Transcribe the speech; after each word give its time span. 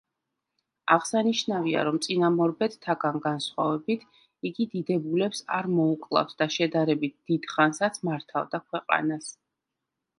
აღსანიშნავია, 0.93 1.83
რომ 1.89 1.99
წინამორბედთაგან 2.05 3.21
განსხვავებით 3.27 4.09
იგი 4.53 4.69
დიდებულებს 4.73 5.45
არ 5.61 5.71
მოუკლავთ 5.77 6.37
და 6.43 6.51
შედარებით 6.59 7.19
დიდ 7.31 7.51
ხანსაც 7.57 8.05
მართავდა 8.11 8.67
ქვეყანას. 8.69 9.35